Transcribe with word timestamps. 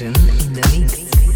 In 0.00 0.12
the 0.12 0.78
mix. 0.78 1.27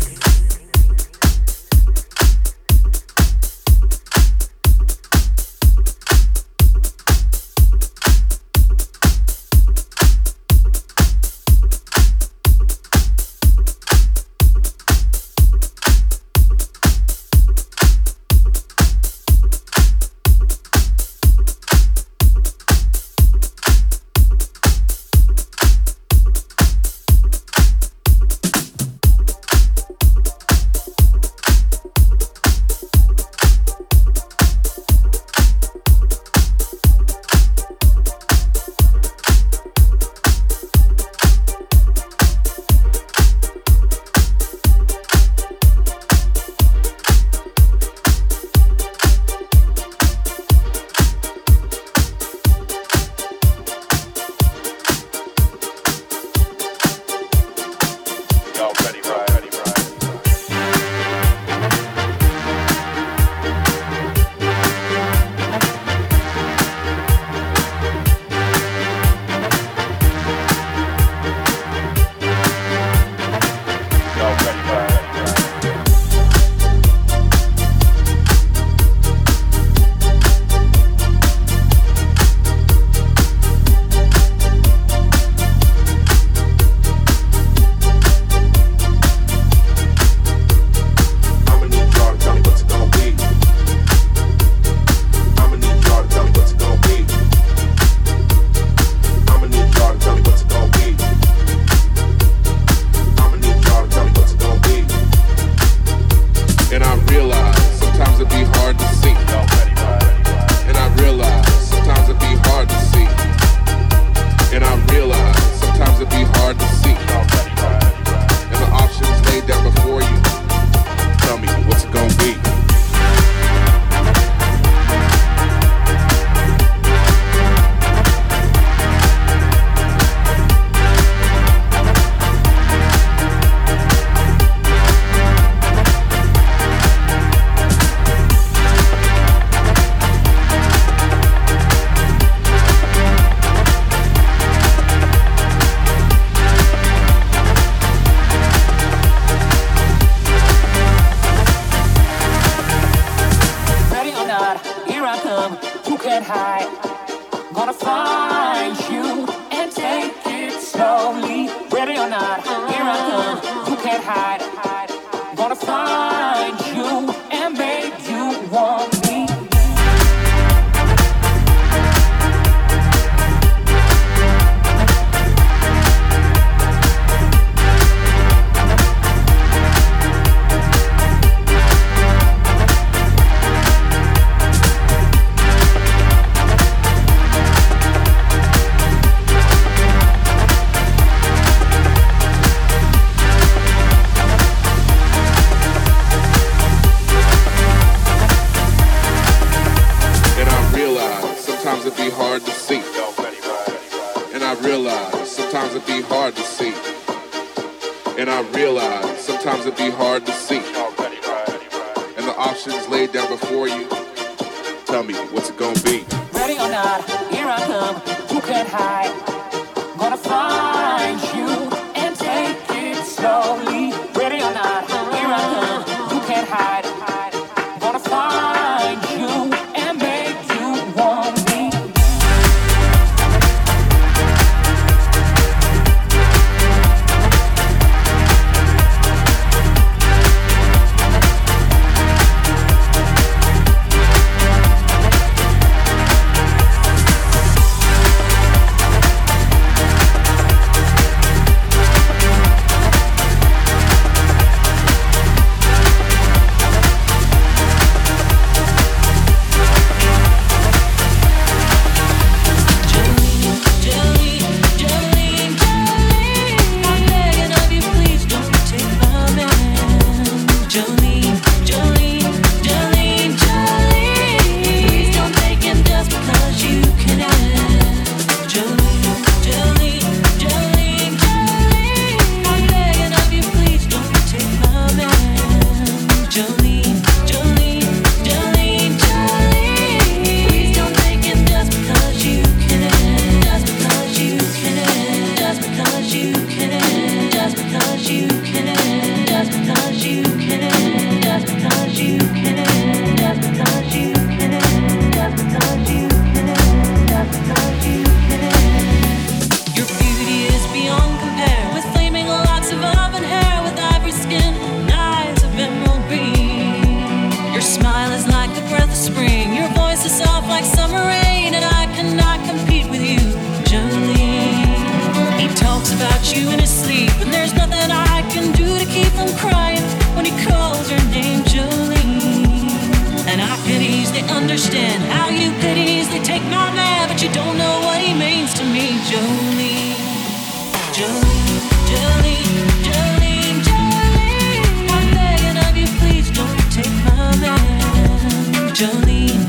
Jolene, 348.82 349.41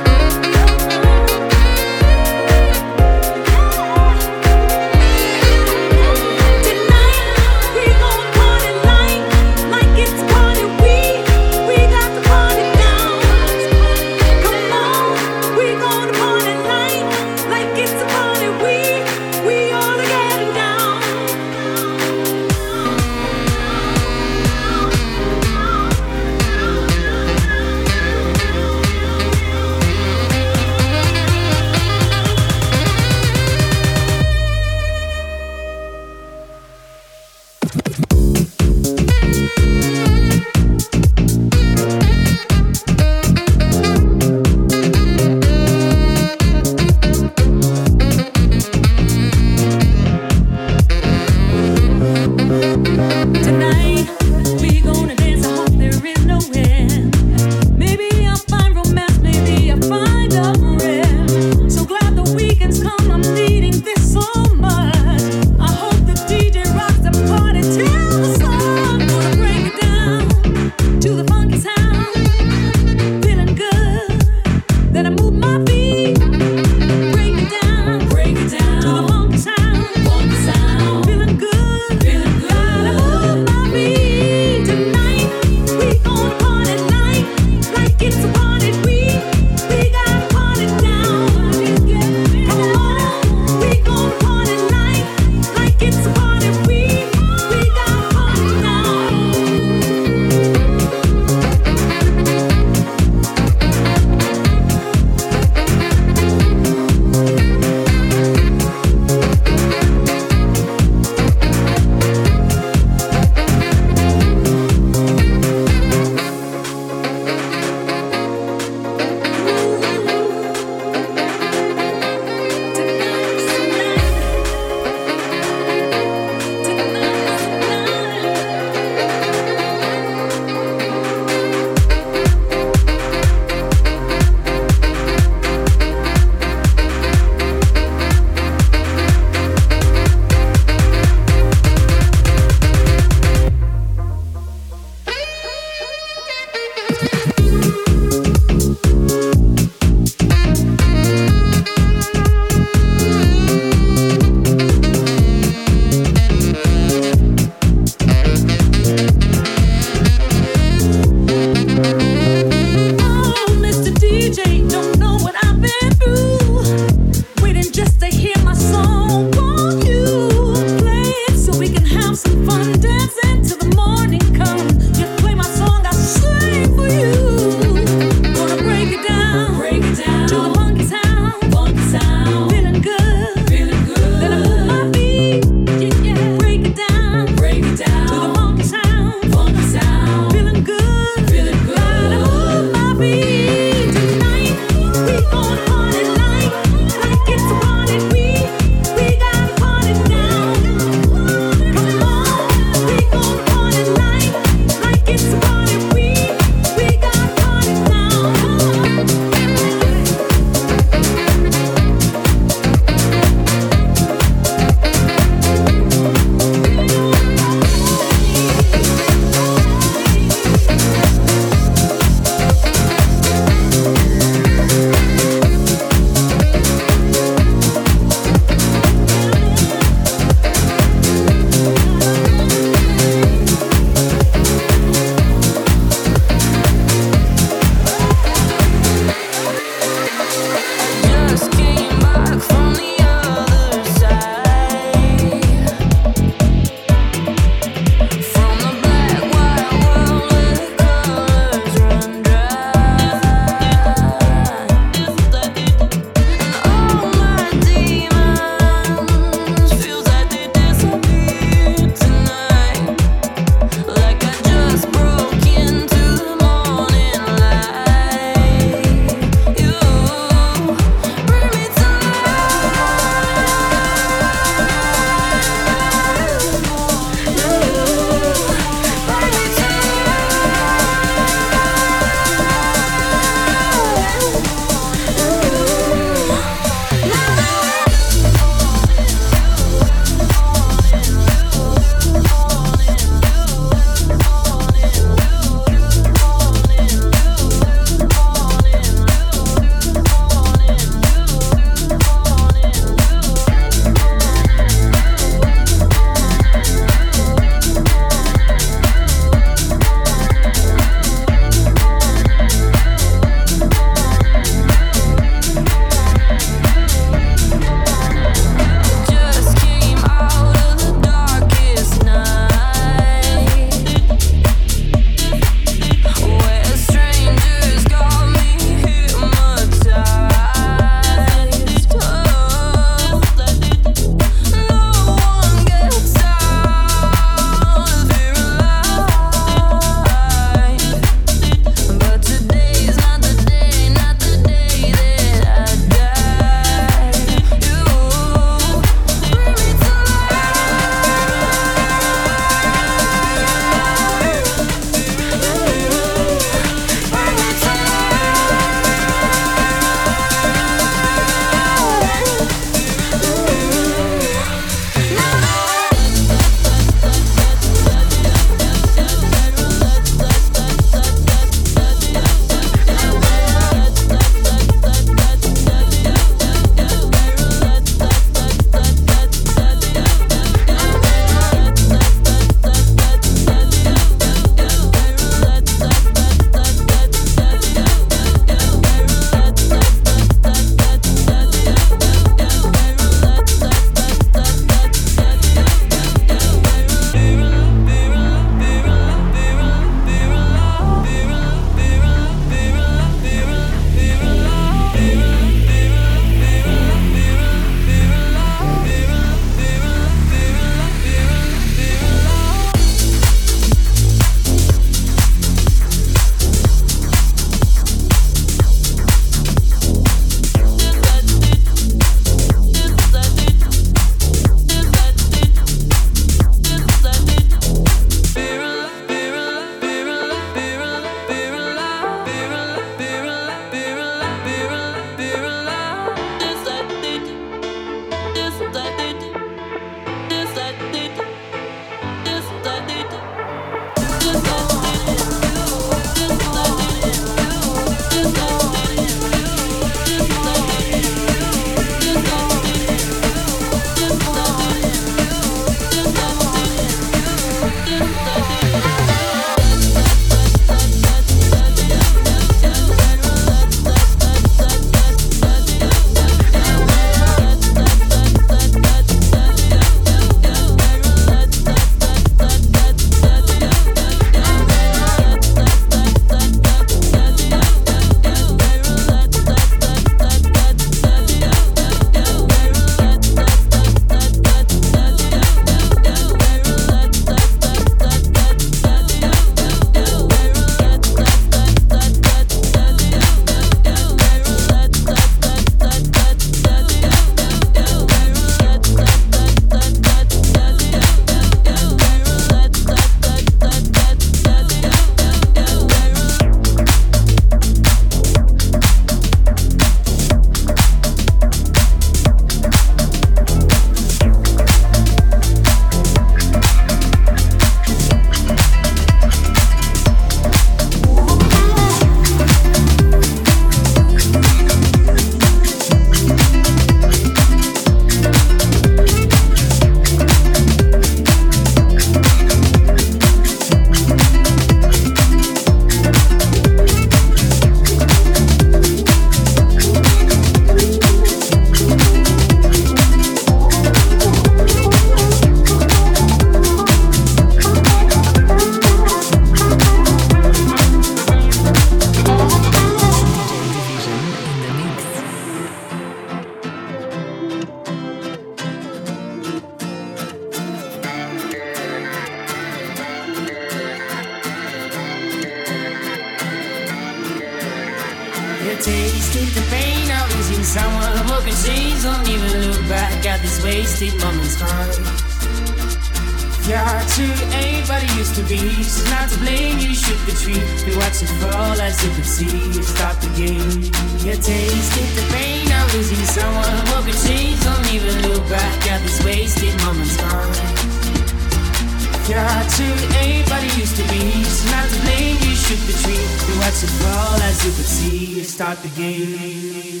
it 596.70 596.86
fall 597.02 597.42
as 597.42 597.64
you 597.64 597.72
could 597.72 597.86
see. 597.86 598.44
Start 598.44 598.78
the 598.82 598.88
game. 598.90 600.00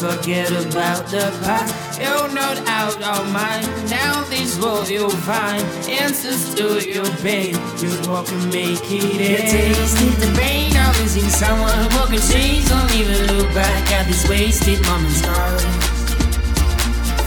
Forget 0.00 0.48
about 0.50 1.04
the 1.08 1.30
past. 1.44 2.00
You're 2.00 2.32
not 2.32 2.56
out 2.66 2.96
of 3.02 3.30
mind. 3.32 3.66
Now 3.90 4.24
this 4.24 4.58
world 4.58 4.88
you'll 4.88 5.10
find 5.10 5.62
answers 5.88 6.54
to 6.54 6.80
your 6.88 7.04
pain. 7.20 7.54
You 7.76 7.92
walk 8.08 8.32
and 8.32 8.46
make 8.50 8.80
it 8.88 9.20
end. 9.20 9.20
You 9.20 9.36
tasted 9.76 10.16
the 10.24 10.32
pain 10.40 10.74
of 10.74 10.98
losing 11.00 11.28
someone 11.28 11.76
who 11.92 12.00
can 12.08 12.22
change. 12.32 12.66
Don't 12.70 12.90
even 12.96 13.26
look 13.36 13.52
back 13.52 13.92
at 13.92 14.06
these 14.06 14.26
wasted 14.26 14.80
moments. 14.86 15.20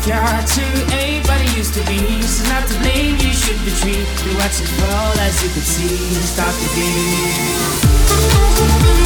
Yeah, 0.07 0.41
to 0.41 0.63
anybody 0.97 1.45
used 1.55 1.75
to 1.75 1.85
be, 1.85 2.21
so 2.23 2.43
not 2.49 2.67
to 2.67 2.73
blame. 2.79 3.21
You 3.21 3.33
should 3.37 3.61
be 3.63 3.71
treated. 3.81 4.07
You 4.25 4.33
watch 4.41 4.57
it 4.57 4.67
fall 4.81 5.13
as 5.21 5.43
you 5.43 5.49
could 5.53 5.61
see. 5.61 6.17
Stop 6.25 6.53
the 6.57 6.69
game. 8.97 9.02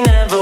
never 0.00 0.41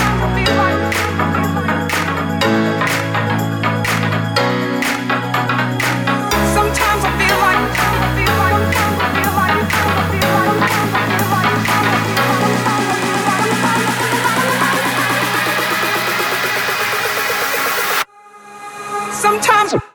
sometimes. 19.39 19.90